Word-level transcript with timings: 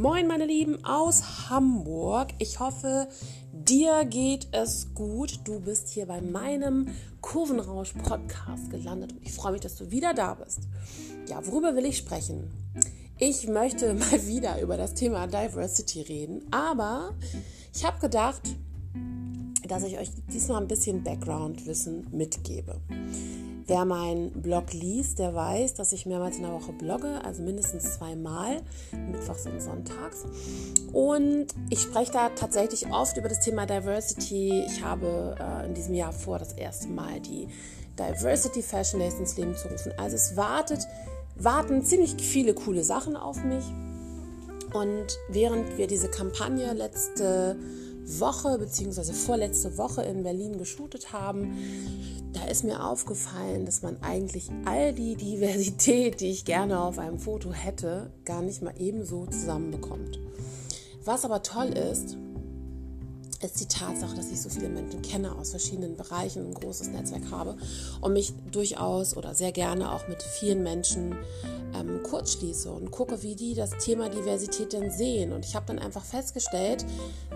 Moin, 0.00 0.28
meine 0.28 0.46
Lieben 0.46 0.84
aus 0.84 1.50
Hamburg. 1.50 2.28
Ich 2.38 2.60
hoffe, 2.60 3.08
dir 3.52 4.04
geht 4.04 4.46
es 4.52 4.94
gut. 4.94 5.40
Du 5.42 5.58
bist 5.58 5.88
hier 5.88 6.06
bei 6.06 6.20
meinem 6.20 6.86
Kurvenrausch-Podcast 7.20 8.70
gelandet 8.70 9.14
und 9.14 9.26
ich 9.26 9.32
freue 9.32 9.50
mich, 9.50 9.60
dass 9.60 9.74
du 9.74 9.90
wieder 9.90 10.14
da 10.14 10.34
bist. 10.34 10.60
Ja, 11.26 11.44
worüber 11.44 11.74
will 11.74 11.84
ich 11.84 11.96
sprechen? 11.98 12.48
Ich 13.18 13.48
möchte 13.48 13.92
mal 13.94 14.24
wieder 14.28 14.62
über 14.62 14.76
das 14.76 14.94
Thema 14.94 15.26
Diversity 15.26 16.02
reden, 16.02 16.46
aber 16.52 17.16
ich 17.74 17.84
habe 17.84 17.98
gedacht, 17.98 18.42
dass 19.66 19.82
ich 19.82 19.98
euch 19.98 20.10
diesmal 20.32 20.62
ein 20.62 20.68
bisschen 20.68 21.02
Background-Wissen 21.02 22.06
mitgebe. 22.12 22.80
Wer 23.68 23.84
meinen 23.84 24.32
Blog 24.32 24.72
liest, 24.72 25.18
der 25.18 25.34
weiß, 25.34 25.74
dass 25.74 25.92
ich 25.92 26.06
mehrmals 26.06 26.36
in 26.36 26.42
der 26.42 26.52
Woche 26.52 26.72
blogge, 26.72 27.22
also 27.22 27.42
mindestens 27.42 27.96
zweimal, 27.96 28.62
mittwochs 29.12 29.44
und 29.44 29.60
sonntags. 29.60 30.24
Und 30.94 31.48
ich 31.68 31.82
spreche 31.82 32.10
da 32.10 32.30
tatsächlich 32.30 32.90
oft 32.90 33.18
über 33.18 33.28
das 33.28 33.40
Thema 33.40 33.66
Diversity. 33.66 34.64
Ich 34.66 34.82
habe 34.82 35.36
äh, 35.38 35.66
in 35.66 35.74
diesem 35.74 35.92
Jahr 35.92 36.14
vor, 36.14 36.38
das 36.38 36.54
erste 36.54 36.88
Mal 36.88 37.20
die 37.20 37.46
Diversity 37.98 38.62
Fashion 38.62 39.00
Days 39.00 39.18
ins 39.18 39.36
Leben 39.36 39.54
zu 39.54 39.68
rufen. 39.68 39.92
Also 39.98 40.16
es 40.16 40.34
wartet, 40.34 40.80
warten 41.36 41.84
ziemlich 41.84 42.14
viele 42.18 42.54
coole 42.54 42.82
Sachen 42.82 43.16
auf 43.16 43.44
mich. 43.44 43.64
Und 44.72 45.18
während 45.28 45.76
wir 45.76 45.88
diese 45.88 46.08
Kampagne 46.08 46.72
letzte 46.72 47.58
Woche 48.08 48.58
bzw. 48.58 49.12
vorletzte 49.12 49.76
Woche 49.78 50.02
in 50.02 50.22
Berlin 50.22 50.58
geshootet 50.58 51.12
haben, 51.12 51.56
da 52.32 52.44
ist 52.44 52.64
mir 52.64 52.84
aufgefallen, 52.84 53.66
dass 53.66 53.82
man 53.82 54.02
eigentlich 54.02 54.50
all 54.64 54.92
die 54.92 55.16
Diversität, 55.16 56.20
die 56.20 56.30
ich 56.30 56.44
gerne 56.44 56.80
auf 56.80 56.98
einem 56.98 57.18
Foto 57.18 57.52
hätte, 57.52 58.10
gar 58.24 58.42
nicht 58.42 58.62
mal 58.62 58.74
ebenso 58.78 59.26
zusammenbekommt. 59.26 60.18
Was 61.04 61.24
aber 61.24 61.42
toll 61.42 61.68
ist, 61.68 62.16
ist 63.42 63.60
die 63.60 63.66
Tatsache, 63.66 64.16
dass 64.16 64.30
ich 64.30 64.40
so 64.40 64.48
viele 64.48 64.68
Menschen 64.68 65.00
kenne 65.00 65.32
aus 65.32 65.50
verschiedenen 65.50 65.96
Bereichen, 65.96 66.46
ein 66.46 66.54
großes 66.54 66.88
Netzwerk 66.88 67.30
habe 67.30 67.56
und 68.00 68.12
mich 68.12 68.32
durchaus 68.50 69.16
oder 69.16 69.34
sehr 69.34 69.52
gerne 69.52 69.92
auch 69.92 70.08
mit 70.08 70.22
vielen 70.22 70.62
Menschen 70.62 71.16
ähm, 71.74 72.02
kurzschließe 72.02 72.70
und 72.70 72.90
gucke, 72.90 73.22
wie 73.22 73.36
die 73.36 73.54
das 73.54 73.70
Thema 73.78 74.08
Diversität 74.08 74.72
denn 74.72 74.90
sehen. 74.90 75.32
Und 75.32 75.44
ich 75.44 75.54
habe 75.54 75.66
dann 75.66 75.78
einfach 75.78 76.04
festgestellt, 76.04 76.84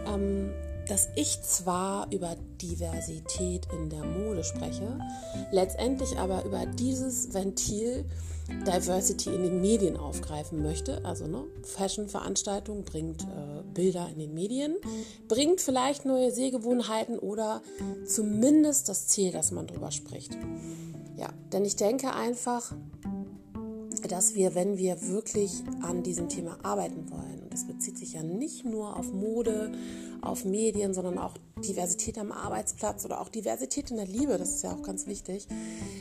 ähm, 0.06 0.50
dass 0.88 1.08
ich 1.16 1.40
zwar 1.42 2.10
über 2.12 2.36
Diversität 2.60 3.66
in 3.72 3.90
der 3.90 4.04
Mode 4.04 4.44
spreche, 4.44 4.98
letztendlich 5.50 6.18
aber 6.18 6.44
über 6.44 6.66
dieses 6.66 7.32
Ventil 7.34 8.04
Diversity 8.66 9.30
in 9.30 9.42
den 9.42 9.60
Medien 9.60 9.96
aufgreifen 9.96 10.62
möchte. 10.62 11.04
Also 11.04 11.26
ne, 11.26 11.44
Fashion-Veranstaltung 11.62 12.84
bringt 12.84 13.22
äh, 13.22 13.62
Bilder 13.72 14.08
in 14.12 14.18
den 14.18 14.34
Medien, 14.34 14.76
bringt 15.28 15.60
vielleicht 15.60 16.04
neue 16.04 16.30
Sehgewohnheiten 16.30 17.18
oder 17.18 17.62
zumindest 18.06 18.88
das 18.88 19.06
Ziel, 19.06 19.32
dass 19.32 19.52
man 19.52 19.66
darüber 19.66 19.90
spricht. 19.90 20.36
Ja, 21.16 21.28
denn 21.52 21.64
ich 21.64 21.76
denke 21.76 22.14
einfach, 22.14 22.74
dass 24.08 24.34
wir, 24.34 24.54
wenn 24.54 24.76
wir 24.76 25.08
wirklich 25.08 25.62
an 25.82 26.02
diesem 26.02 26.28
Thema 26.28 26.58
arbeiten 26.62 27.10
wollen, 27.10 27.42
und 27.42 27.52
das 27.52 27.66
bezieht 27.66 27.98
sich 27.98 28.14
ja 28.14 28.22
nicht 28.22 28.64
nur 28.64 28.96
auf 28.96 29.12
Mode, 29.12 29.72
auf 30.22 30.44
Medien, 30.44 30.94
sondern 30.94 31.18
auch 31.18 31.34
Diversität 31.58 32.18
am 32.18 32.32
Arbeitsplatz 32.32 33.04
oder 33.04 33.20
auch 33.20 33.28
Diversität 33.28 33.90
in 33.90 33.96
der 33.96 34.06
Liebe, 34.06 34.38
das 34.38 34.54
ist 34.54 34.62
ja 34.64 34.72
auch 34.72 34.82
ganz 34.82 35.06
wichtig, 35.06 35.46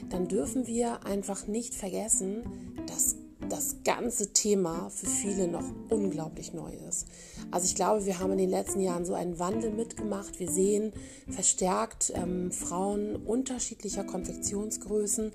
dann 0.09 0.27
dürfen 0.27 0.67
wir 0.67 1.05
einfach 1.05 1.47
nicht 1.47 1.75
vergessen, 1.75 2.43
dass 2.87 3.15
das 3.49 3.83
ganze 3.83 4.31
Thema 4.31 4.89
für 4.89 5.07
viele 5.07 5.47
noch 5.47 5.65
unglaublich 5.89 6.53
neu 6.53 6.71
ist. 6.87 7.07
Also 7.51 7.65
ich 7.65 7.75
glaube, 7.75 8.05
wir 8.05 8.19
haben 8.19 8.31
in 8.31 8.37
den 8.37 8.49
letzten 8.49 8.79
Jahren 8.79 9.03
so 9.03 9.13
einen 9.13 9.39
Wandel 9.39 9.71
mitgemacht. 9.71 10.39
Wir 10.39 10.49
sehen 10.49 10.93
verstärkt 11.27 12.13
ähm, 12.15 12.51
Frauen 12.51 13.17
unterschiedlicher 13.17 14.05
Konfektionsgrößen 14.05 15.31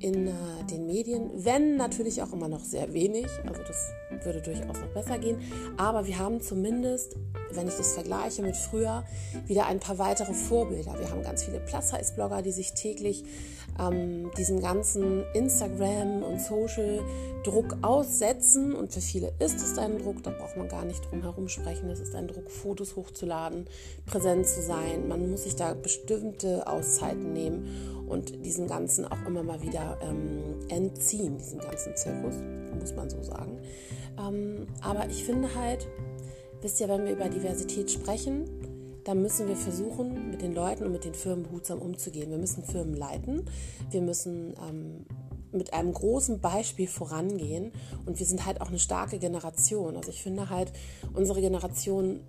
in 0.00 0.26
äh, 0.26 0.32
den 0.70 0.86
Medien, 0.86 1.30
wenn 1.34 1.76
natürlich 1.76 2.22
auch 2.22 2.32
immer 2.32 2.48
noch 2.48 2.64
sehr 2.64 2.92
wenig. 2.92 3.26
Also 3.46 3.62
das 3.62 3.90
würde 4.24 4.40
durchaus 4.40 4.80
noch 4.80 4.92
besser 4.94 5.18
gehen. 5.18 5.38
Aber 5.76 6.06
wir 6.06 6.18
haben 6.18 6.40
zumindest, 6.40 7.16
wenn 7.52 7.68
ich 7.68 7.74
das 7.74 7.94
vergleiche 7.94 8.42
mit 8.42 8.56
früher, 8.56 9.04
wieder 9.46 9.66
ein 9.66 9.80
paar 9.80 9.98
weitere 9.98 10.34
Vorbilder. 10.34 10.98
Wir 10.98 11.10
haben 11.10 11.22
ganz 11.22 11.44
viele 11.44 11.60
Plus-Size-Blogger, 11.60 12.42
die 12.42 12.52
sich 12.52 12.72
täglich 12.72 13.24
ähm, 13.78 14.30
diesem 14.36 14.60
ganzen 14.60 15.24
Instagram 15.34 16.22
und 16.22 16.40
Social-Druck 16.40 17.76
aussetzen. 17.82 18.74
Und 18.74 18.92
für 18.92 19.00
viele 19.00 19.32
ist 19.38 19.56
es 19.56 19.78
ein 19.78 19.98
Druck, 19.98 20.22
da 20.22 20.30
braucht 20.30 20.56
man 20.56 20.68
gar 20.68 20.84
nicht 20.84 21.10
drum 21.10 21.22
herum 21.22 21.48
sprechen. 21.48 21.90
Es 21.90 22.00
ist 22.00 22.14
ein 22.14 22.28
Druck, 22.28 22.50
Fotos 22.50 22.96
hochzuladen, 22.96 23.66
präsent 24.06 24.46
zu 24.46 24.62
sein. 24.62 25.08
Man 25.08 25.30
muss 25.30 25.44
sich 25.44 25.56
da 25.56 25.74
bestimmte 25.74 26.66
Auszeiten 26.66 27.32
nehmen 27.32 27.95
und 28.06 28.44
diesen 28.44 28.66
ganzen 28.66 29.04
auch 29.04 29.26
immer 29.26 29.42
mal 29.42 29.62
wieder 29.62 29.98
ähm, 30.02 30.60
entziehen, 30.68 31.38
diesen 31.38 31.58
ganzen 31.58 31.96
Zirkus, 31.96 32.34
muss 32.78 32.94
man 32.94 33.10
so 33.10 33.22
sagen. 33.22 33.58
Ähm, 34.18 34.66
aber 34.80 35.08
ich 35.08 35.24
finde 35.24 35.54
halt, 35.54 35.86
wisst 36.60 36.80
ihr, 36.80 36.88
wenn 36.88 37.04
wir 37.04 37.12
über 37.12 37.28
Diversität 37.28 37.90
sprechen, 37.90 38.44
dann 39.04 39.22
müssen 39.22 39.46
wir 39.46 39.56
versuchen, 39.56 40.30
mit 40.30 40.42
den 40.42 40.52
Leuten 40.52 40.84
und 40.84 40.92
mit 40.92 41.04
den 41.04 41.14
Firmen 41.14 41.44
behutsam 41.44 41.78
umzugehen. 41.78 42.30
Wir 42.30 42.38
müssen 42.38 42.64
Firmen 42.64 42.94
leiten, 42.94 43.44
wir 43.90 44.02
müssen 44.02 44.54
ähm, 44.68 45.06
mit 45.52 45.72
einem 45.72 45.92
großen 45.92 46.40
Beispiel 46.40 46.88
vorangehen 46.88 47.72
und 48.04 48.18
wir 48.18 48.26
sind 48.26 48.46
halt 48.46 48.60
auch 48.60 48.68
eine 48.68 48.78
starke 48.78 49.18
Generation. 49.18 49.96
Also 49.96 50.10
ich 50.10 50.22
finde 50.22 50.50
halt, 50.50 50.72
unsere 51.14 51.40
Generation 51.40 52.20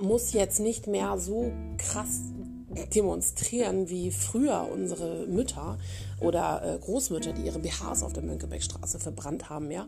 muss 0.00 0.32
jetzt 0.32 0.60
nicht 0.60 0.86
mehr 0.86 1.18
so 1.18 1.52
krass 1.78 2.20
demonstrieren 2.94 3.88
wie 3.88 4.10
früher 4.10 4.68
unsere 4.72 5.26
Mütter 5.26 5.78
oder 6.20 6.62
äh, 6.64 6.78
Großmütter, 6.78 7.32
die 7.32 7.42
ihre 7.42 7.58
BHs 7.58 8.02
auf 8.02 8.12
der 8.12 8.22
Mönckebergstraße 8.22 8.98
verbrannt 8.98 9.50
haben. 9.50 9.70
Ja? 9.70 9.86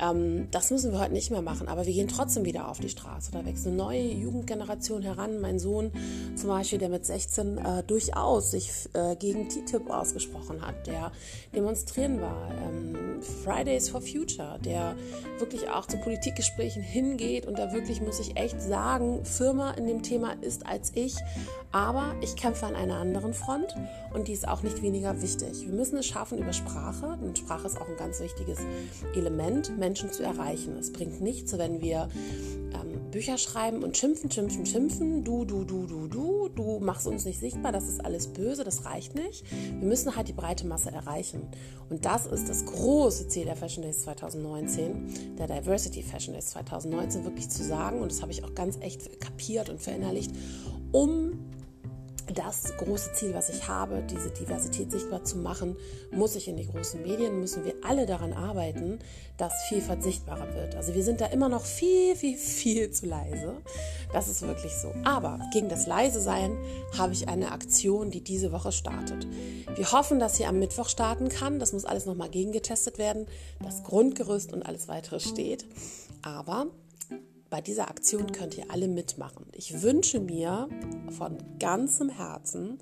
Ähm, 0.00 0.48
das 0.50 0.70
müssen 0.70 0.92
wir 0.92 1.00
heute 1.00 1.12
nicht 1.12 1.30
mehr 1.30 1.42
machen, 1.42 1.68
aber 1.68 1.86
wir 1.86 1.92
gehen 1.92 2.08
trotzdem 2.08 2.44
wieder 2.44 2.68
auf 2.68 2.78
die 2.78 2.88
Straße. 2.88 3.32
Da 3.32 3.44
wächst 3.44 3.66
eine 3.66 3.76
neue 3.76 4.02
Jugendgeneration 4.02 5.02
heran. 5.02 5.40
Mein 5.40 5.58
Sohn 5.58 5.90
zum 6.36 6.48
Beispiel, 6.48 6.78
der 6.78 6.88
mit 6.88 7.04
16 7.04 7.58
äh, 7.58 7.82
durchaus 7.82 8.52
sich 8.52 8.88
äh, 8.92 9.16
gegen 9.16 9.48
TTIP 9.48 9.90
ausgesprochen 9.90 10.64
hat, 10.64 10.86
der 10.86 11.10
demonstrieren 11.54 12.20
war. 12.20 12.50
Ähm, 12.62 13.20
Fridays 13.44 13.88
for 13.88 14.00
Future, 14.00 14.58
der 14.64 14.94
wirklich 15.38 15.68
auch 15.68 15.86
zu 15.86 15.96
Politikgesprächen 15.98 16.82
hingeht 16.82 17.46
und 17.46 17.58
da 17.58 17.72
wirklich, 17.72 18.00
muss 18.00 18.20
ich 18.20 18.36
echt 18.36 18.60
sagen, 18.60 19.24
Firma 19.24 19.72
in 19.72 19.86
dem 19.86 20.02
Thema 20.02 20.34
ist 20.40 20.66
als 20.66 20.92
ich. 20.94 21.16
Aber 21.72 22.14
ich 22.20 22.36
kämpfe 22.36 22.66
an 22.66 22.76
einer 22.76 22.98
anderen 22.98 23.34
Front 23.34 23.74
und 24.12 24.28
die 24.28 24.32
ist 24.32 24.46
auch 24.46 24.62
nicht 24.62 24.82
weniger 24.82 25.20
wichtig. 25.20 25.63
Wir 25.64 25.72
müssen 25.72 25.96
es 25.98 26.06
schaffen 26.06 26.38
über 26.38 26.52
Sprache, 26.52 27.18
denn 27.22 27.34
Sprache 27.34 27.66
ist 27.66 27.80
auch 27.80 27.88
ein 27.88 27.96
ganz 27.96 28.20
wichtiges 28.20 28.58
Element, 29.14 29.76
Menschen 29.78 30.12
zu 30.12 30.22
erreichen. 30.22 30.76
Es 30.76 30.92
bringt 30.92 31.20
nichts, 31.20 31.56
wenn 31.56 31.80
wir 31.80 32.08
ähm, 32.74 33.10
Bücher 33.10 33.38
schreiben 33.38 33.82
und 33.82 33.96
schimpfen, 33.96 34.30
schimpfen, 34.30 34.66
schimpfen. 34.66 35.24
Du, 35.24 35.44
du, 35.44 35.64
du, 35.64 35.86
du, 35.86 36.06
du, 36.06 36.48
du 36.48 36.80
machst 36.80 37.06
uns 37.06 37.24
nicht 37.24 37.40
sichtbar, 37.40 37.72
das 37.72 37.88
ist 37.88 38.04
alles 38.04 38.26
böse, 38.26 38.62
das 38.62 38.84
reicht 38.84 39.14
nicht. 39.14 39.44
Wir 39.50 39.88
müssen 39.88 40.14
halt 40.14 40.28
die 40.28 40.32
breite 40.32 40.66
Masse 40.66 40.90
erreichen. 40.90 41.48
Und 41.88 42.04
das 42.04 42.26
ist 42.26 42.48
das 42.48 42.66
große 42.66 43.28
Ziel 43.28 43.46
der 43.46 43.56
Fashion 43.56 43.82
Days 43.82 44.02
2019, 44.02 45.36
der 45.38 45.46
Diversity 45.46 46.02
Fashion 46.02 46.34
Days 46.34 46.50
2019, 46.50 47.24
wirklich 47.24 47.48
zu 47.48 47.64
sagen, 47.64 48.00
und 48.00 48.12
das 48.12 48.20
habe 48.20 48.32
ich 48.32 48.44
auch 48.44 48.54
ganz 48.54 48.78
echt 48.80 49.20
kapiert 49.20 49.70
und 49.70 49.80
verinnerlicht, 49.80 50.32
um 50.92 51.38
das 52.32 52.76
große 52.78 53.12
Ziel, 53.12 53.34
was 53.34 53.50
ich 53.50 53.68
habe, 53.68 54.02
diese 54.08 54.30
Diversität 54.30 54.90
sichtbar 54.90 55.24
zu 55.24 55.36
machen, 55.36 55.76
muss 56.10 56.36
ich 56.36 56.48
in 56.48 56.56
die 56.56 56.66
großen 56.66 57.02
Medien, 57.02 57.40
müssen 57.40 57.64
wir 57.64 57.74
alle 57.82 58.06
daran 58.06 58.32
arbeiten, 58.32 58.98
dass 59.36 59.52
Vielfalt 59.68 60.02
sichtbarer 60.02 60.54
wird. 60.54 60.74
Also 60.76 60.94
wir 60.94 61.02
sind 61.02 61.20
da 61.20 61.26
immer 61.26 61.48
noch 61.48 61.64
viel, 61.64 62.16
viel, 62.16 62.36
viel 62.36 62.90
zu 62.90 63.06
leise. 63.06 63.56
Das 64.12 64.28
ist 64.28 64.42
wirklich 64.42 64.72
so. 64.72 64.92
Aber 65.04 65.40
gegen 65.52 65.68
das 65.68 65.86
leise 65.86 66.20
sein 66.20 66.56
habe 66.96 67.12
ich 67.12 67.28
eine 67.28 67.52
Aktion, 67.52 68.10
die 68.10 68.22
diese 68.22 68.52
Woche 68.52 68.72
startet. 68.72 69.26
Wir 69.76 69.92
hoffen, 69.92 70.18
dass 70.18 70.36
sie 70.36 70.46
am 70.46 70.58
Mittwoch 70.58 70.88
starten 70.88 71.28
kann. 71.28 71.58
Das 71.58 71.72
muss 71.72 71.84
alles 71.84 72.06
nochmal 72.06 72.30
gegengetestet 72.30 72.98
werden. 72.98 73.26
Das 73.62 73.82
Grundgerüst 73.82 74.52
und 74.52 74.64
alles 74.64 74.88
weitere 74.88 75.20
steht. 75.20 75.66
Aber 76.22 76.68
bei 77.50 77.60
dieser 77.60 77.88
Aktion 77.88 78.32
könnt 78.32 78.56
ihr 78.56 78.70
alle 78.70 78.88
mitmachen. 78.88 79.46
Ich 79.52 79.82
wünsche 79.82 80.20
mir 80.20 80.68
von 81.16 81.38
ganzem 81.58 82.08
Herzen 82.08 82.78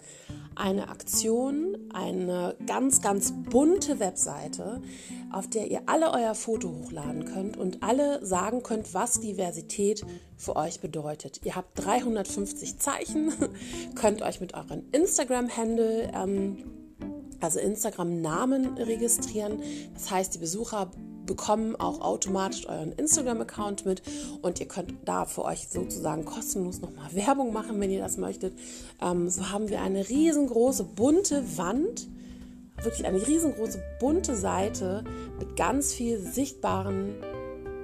eine 0.55 0.89
Aktion, 0.89 1.77
eine 1.93 2.57
ganz, 2.67 3.01
ganz 3.01 3.33
bunte 3.51 4.01
Webseite, 4.01 4.81
auf 5.33 5.49
der 5.49 5.71
ihr 5.71 5.83
alle 5.87 6.13
euer 6.13 6.35
Foto 6.35 6.71
hochladen 6.71 7.25
könnt 7.25 7.57
und 7.57 7.83
alle 7.83 8.25
sagen 8.25 8.63
könnt, 8.63 8.95
was 8.95 9.21
Diversität 9.21 10.05
für 10.37 10.57
euch 10.57 10.81
bedeutet. 10.81 11.41
Ihr 11.45 11.57
habt 11.57 11.85
350 11.85 12.79
Zeichen, 12.79 13.33
könnt 13.95 14.23
euch 14.23 14.41
mit 14.41 14.55
euren 14.55 14.89
Instagram-Handle, 14.91 16.13
ähm, 16.15 16.65
also 17.41 17.59
Instagram-Namen 17.59 18.79
registrieren. 18.79 19.63
Das 19.95 20.11
heißt, 20.11 20.35
die 20.35 20.39
Besucher 20.39 20.91
bekommen 21.27 21.77
auch 21.77 22.01
automatisch 22.01 22.69
euren 22.69 22.93
Instagram-Account 22.93 23.87
mit 23.87 24.03
und 24.43 24.61
ihr 24.61 24.67
könnt 24.67 24.95
da 25.05 25.25
für 25.25 25.45
euch 25.45 25.69
sozusagen 25.69 26.25
kostenlos 26.25 26.81
nochmal 26.81 27.09
Werbung 27.13 27.53
machen, 27.53 27.81
wenn 27.81 27.91
ihr 27.91 28.01
das 28.01 28.17
möchtet. 28.17 28.55
Ähm, 29.01 29.29
so 29.29 29.51
haben 29.51 29.69
wir 29.69 29.81
eine 29.81 30.09
riesengroße 30.09 30.85
bunte 30.85 31.57
Wand, 31.57 32.09
wirklich 32.83 33.07
eine 33.07 33.27
riesengroße 33.27 33.83
bunte 34.01 34.37
Seite 34.37 35.05
mit 35.39 35.57
ganz 35.57 35.93
viel 35.95 36.19
sichtbaren 36.19 37.15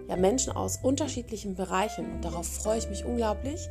ja, 0.09 0.17
Menschen 0.17 0.53
aus 0.53 0.79
unterschiedlichen 0.83 1.55
Bereichen 1.55 2.13
und 2.13 2.25
darauf 2.25 2.47
freue 2.47 2.79
ich 2.79 2.89
mich 2.89 3.05
unglaublich. 3.05 3.69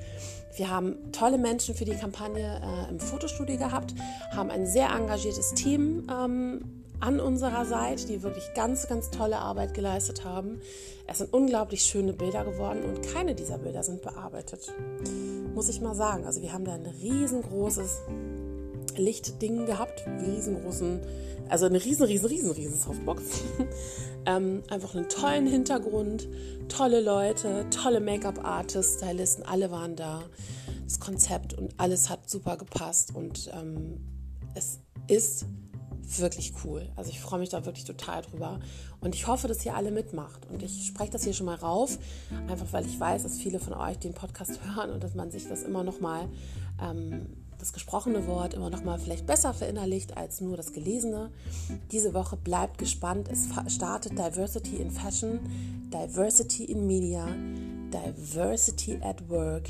Wir 0.56 0.70
haben 0.70 1.12
tolle 1.12 1.38
Menschen 1.38 1.76
für 1.76 1.86
die 1.86 1.96
Kampagne 1.96 2.62
äh, 2.64 2.92
im 2.92 3.00
Fotostudio 3.00 3.58
gehabt, 3.58 3.94
haben 4.32 4.50
ein 4.50 4.66
sehr 4.66 4.90
engagiertes 4.90 5.54
Team 5.54 6.08
ähm, 6.12 6.62
an 7.00 7.20
unserer 7.20 7.66
Seite, 7.66 8.08
die 8.08 8.24
wirklich 8.24 8.46
ganz, 8.56 8.88
ganz 8.88 9.12
tolle 9.12 9.38
Arbeit 9.38 9.74
geleistet 9.74 10.24
haben. 10.24 10.60
Es 11.06 11.20
sind 11.20 11.32
unglaublich 11.34 11.82
schöne 11.82 12.14
Bilder 12.14 12.44
geworden 12.44 12.84
und 12.84 13.02
keine 13.04 13.36
dieser 13.36 13.58
Bilder 13.58 13.84
sind 13.84 14.02
bearbeitet. 14.02 14.74
Muss 15.54 15.70
ich 15.70 15.82
mal 15.82 15.96
sagen. 15.96 16.26
Also 16.26 16.42
wir 16.42 16.54
haben 16.54 16.66
da 16.66 16.74
ein 16.74 16.86
riesengroßes 16.86 18.02
Lichtding 18.98 19.66
gehabt, 19.66 20.06
riesengroßen, 20.26 21.00
also 21.50 21.66
eine 21.68 21.84
riesen, 21.84 22.06
riesen, 22.06 22.28
riesen, 22.28 22.52
riesen 22.52 22.80
Softbox. 22.80 23.24
ähm, 24.26 24.64
einfach 24.70 24.96
einen 24.96 25.08
tollen 25.08 25.48
Hintergrund, 25.48 26.28
tolle 26.68 27.00
Leute, 27.00 27.66
tolle 27.70 28.00
Make-up-Artists, 28.00 28.98
Stylisten, 28.98 29.46
alle 29.46 29.72
waren 29.72 29.96
da. 29.96 30.24
Das 30.84 31.00
Konzept 31.00 31.54
und 31.54 31.74
alles 31.78 32.10
hat 32.10 32.30
super 32.30 32.58
gepasst 32.58 33.14
und 33.14 33.52
ähm, 33.54 34.00
es 34.56 34.80
ist 35.08 35.46
wirklich 36.08 36.54
cool. 36.64 36.88
Also 36.96 37.10
ich 37.10 37.20
freue 37.20 37.40
mich 37.40 37.50
da 37.50 37.66
wirklich 37.66 37.86
total 37.86 38.22
drüber. 38.22 38.60
Und 39.00 39.16
ich 39.16 39.28
hoffe, 39.28 39.48
dass 39.48 39.66
ihr 39.66 39.76
alle 39.76 39.92
mitmacht. 39.92 40.48
Und 40.50 40.64
ich 40.64 40.88
spreche 40.88 41.12
das 41.12 41.24
hier 41.24 41.34
schon 41.34 41.46
mal 41.46 41.56
rauf, 41.56 41.98
einfach 42.48 42.72
weil 42.72 42.86
ich 42.86 43.00
weiß, 43.00 43.24
dass 43.24 43.38
viele 43.38 43.60
von 43.60 43.74
euch 43.74 44.00
den 44.00 44.14
Podcast 44.14 44.60
hören 44.76 44.92
und 44.92 45.04
dass 45.04 45.16
man 45.16 45.32
sich 45.32 45.48
das 45.48 45.64
immer 45.64 45.84
noch 45.84 46.00
mal, 46.00 46.28
ähm, 46.82 47.28
das 47.60 47.74
gesprochene 47.74 48.28
Wort 48.28 48.54
immer 48.54 48.70
noch 48.70 48.84
mal 48.84 49.00
vielleicht 49.00 49.26
besser 49.26 49.52
verinnerlicht 49.52 50.16
als 50.16 50.42
nur 50.42 50.58
das 50.58 50.74
gelesene. 50.74 51.32
Diese 51.92 52.14
Woche 52.14 52.38
bleibt 52.38 52.78
gespannt. 52.78 53.30
Es 53.30 53.48
startet 53.74 54.14
Diversity 54.14 54.76
in 54.76 54.92
Fashion, 54.92 55.40
Diversity 55.92 56.66
in 56.66 56.86
Media, 56.86 57.28
Diversity 57.92 59.00
at 59.02 59.28
Work, 59.30 59.70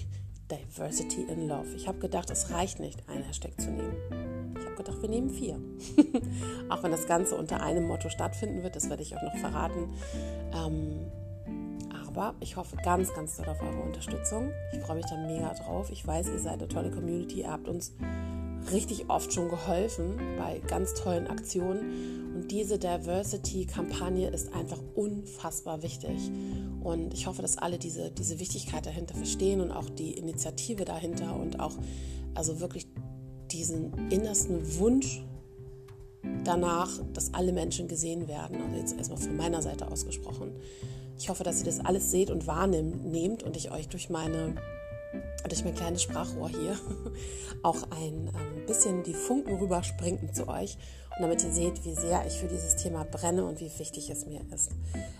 Diversity 0.51 1.23
in 1.23 1.47
Love. 1.47 1.73
Ich 1.75 1.87
habe 1.87 1.99
gedacht, 1.99 2.29
es 2.29 2.51
reicht 2.51 2.81
nicht, 2.81 3.07
einen 3.07 3.23
Hashtag 3.23 3.59
zu 3.59 3.69
nehmen 3.71 4.26
gedacht, 4.77 5.01
wir 5.01 5.09
nehmen 5.09 5.29
vier. 5.29 5.59
auch 6.69 6.83
wenn 6.83 6.91
das 6.91 7.07
Ganze 7.07 7.35
unter 7.35 7.61
einem 7.61 7.87
Motto 7.87 8.09
stattfinden 8.09 8.63
wird, 8.63 8.75
das 8.75 8.89
werde 8.89 9.03
ich 9.03 9.15
euch 9.15 9.21
noch 9.21 9.37
verraten. 9.37 9.89
Ähm, 10.53 11.11
aber 12.07 12.35
ich 12.39 12.55
hoffe 12.55 12.77
ganz, 12.77 13.13
ganz 13.13 13.37
doll 13.37 13.47
auf 13.47 13.61
eure 13.61 13.81
Unterstützung. 13.81 14.51
Ich 14.73 14.79
freue 14.79 14.95
mich 14.95 15.05
da 15.05 15.17
mega 15.17 15.53
drauf. 15.53 15.91
Ich 15.91 16.05
weiß, 16.05 16.29
ihr 16.29 16.39
seid 16.39 16.53
eine 16.53 16.67
tolle 16.67 16.89
Community. 16.89 17.41
Ihr 17.41 17.51
habt 17.51 17.67
uns 17.67 17.93
richtig 18.71 19.09
oft 19.09 19.31
schon 19.33 19.49
geholfen 19.49 20.19
bei 20.37 20.59
ganz 20.67 20.93
tollen 20.93 21.27
Aktionen. 21.27 22.33
Und 22.35 22.51
diese 22.51 22.77
Diversity-Kampagne 22.77 24.29
ist 24.29 24.53
einfach 24.53 24.79
unfassbar 24.95 25.83
wichtig. 25.83 26.31
Und 26.83 27.13
ich 27.13 27.27
hoffe, 27.27 27.41
dass 27.41 27.57
alle 27.57 27.77
diese, 27.77 28.11
diese 28.11 28.39
Wichtigkeit 28.39 28.85
dahinter 28.85 29.15
verstehen 29.15 29.61
und 29.61 29.71
auch 29.71 29.89
die 29.89 30.13
Initiative 30.13 30.85
dahinter 30.85 31.35
und 31.35 31.59
auch 31.59 31.75
also 32.35 32.59
wirklich 32.59 32.87
diesen 33.51 34.11
innersten 34.11 34.77
Wunsch 34.79 35.23
danach, 36.43 36.89
dass 37.13 37.33
alle 37.33 37.51
Menschen 37.51 37.87
gesehen 37.87 38.27
werden. 38.27 38.61
Also 38.61 38.77
jetzt 38.77 38.97
erstmal 38.97 39.19
von 39.19 39.37
meiner 39.37 39.61
Seite 39.61 39.89
ausgesprochen. 39.89 40.51
Ich 41.17 41.29
hoffe, 41.29 41.43
dass 41.43 41.59
ihr 41.59 41.65
das 41.65 41.79
alles 41.79 42.11
seht 42.11 42.29
und 42.29 42.47
wahrnehmt 42.47 43.43
und 43.43 43.57
ich 43.57 43.71
euch 43.71 43.87
durch 43.87 44.09
meine 44.09 44.55
durch 45.47 45.63
mein 45.63 45.75
kleines 45.75 46.03
Sprachrohr 46.03 46.49
hier 46.49 46.77
auch 47.63 47.83
ein 47.91 48.27
ähm, 48.27 48.65
bisschen 48.65 49.03
die 49.03 49.13
Funken 49.13 49.57
rüberspringen 49.57 50.33
zu 50.33 50.47
euch 50.47 50.77
und 51.15 51.23
damit 51.23 51.43
ihr 51.43 51.51
seht, 51.51 51.83
wie 51.85 51.95
sehr 51.95 52.25
ich 52.27 52.33
für 52.33 52.47
dieses 52.47 52.75
Thema 52.75 53.03
brenne 53.03 53.45
und 53.45 53.59
wie 53.59 53.71
wichtig 53.79 54.09
es 54.09 54.25
mir 54.25 54.41
ist. 54.53 54.71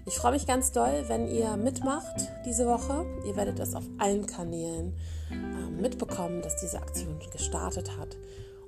Ich 0.06 0.16
freue 0.16 0.34
mich 0.34 0.46
ganz 0.46 0.72
doll, 0.72 1.06
wenn 1.08 1.28
ihr 1.28 1.58
mitmacht 1.58 2.30
diese 2.46 2.68
Woche. 2.68 3.06
Ihr 3.26 3.36
werdet 3.36 3.60
es 3.60 3.74
auf 3.74 3.86
allen 3.98 4.26
Kanälen 4.26 4.96
äh, 5.32 5.82
mitbekommen, 5.82 6.42
dass 6.42 6.58
diese 6.58 6.78
Aktion 6.78 7.20
gestartet 7.32 7.98
hat. 7.98 8.16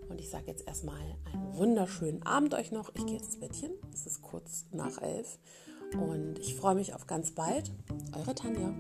Und 0.10 0.20
ich 0.20 0.30
sage 0.30 0.46
jetzt 0.48 0.68
erstmal 0.68 1.00
einen 1.32 1.56
wunderschönen 1.56 2.24
Abend 2.24 2.56
euch 2.56 2.72
noch. 2.72 2.90
Ich 2.96 3.06
gehe 3.06 3.16
jetzt 3.16 3.28
ins 3.28 3.40
Bettchen. 3.40 3.72
Es 3.94 4.08
ist 4.08 4.22
kurz 4.22 4.66
nach 4.72 5.00
elf. 5.02 5.38
Und 5.94 6.40
ich 6.40 6.56
freue 6.56 6.76
mich 6.76 6.94
auf 6.94 7.08
ganz 7.08 7.32
bald. 7.32 7.72
Eure 8.18 8.36
Tanja. 8.36 8.74